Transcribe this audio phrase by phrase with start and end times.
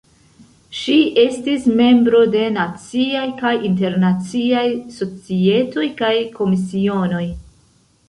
[0.77, 4.67] Ŝi estis membro de Naciaj kaj Internaciaj
[4.99, 7.27] Societoj kaj Komisionoj.